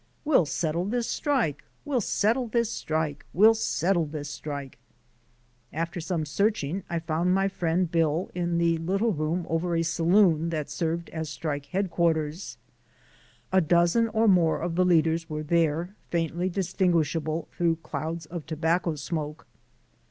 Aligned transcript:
"We'll 0.25 0.47
settle 0.47 0.85
this 0.85 1.05
strike: 1.07 1.63
we'll 1.85 2.01
settle 2.01 2.47
this 2.47 2.71
strike: 2.71 3.23
we'll 3.33 3.53
settle 3.53 4.07
this 4.07 4.29
strike." 4.29 4.79
After 5.71 5.99
some 6.01 6.25
searching 6.25 6.81
I 6.89 6.97
found 6.97 7.35
my 7.35 7.47
friend 7.47 7.91
Bill 7.91 8.31
in 8.33 8.57
the 8.57 8.79
little 8.79 9.13
room 9.13 9.45
over 9.47 9.75
a 9.75 9.83
saloon 9.83 10.49
that 10.49 10.71
served 10.71 11.11
as 11.11 11.29
strike 11.29 11.67
headquarters. 11.67 12.57
A 13.53 13.61
dozen 13.61 14.07
or 14.07 14.27
more 14.27 14.59
of 14.59 14.73
the 14.73 14.85
leaders 14.85 15.29
were 15.29 15.43
there, 15.43 15.95
faintly 16.09 16.49
distinguishable 16.49 17.47
through 17.51 17.75
clouds 17.83 18.25
of 18.25 18.47
tobacco 18.47 18.95
smoke. 18.95 19.45